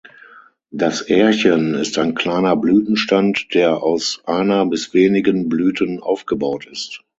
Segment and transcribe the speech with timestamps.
[0.71, 7.03] Das Ährchen ist ein kleiner Blütenstand, der aus einer bis wenigen Blüten aufgebaut ist.